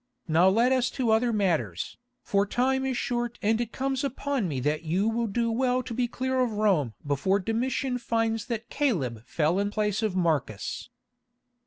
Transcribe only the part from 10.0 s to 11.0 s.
of Marcus."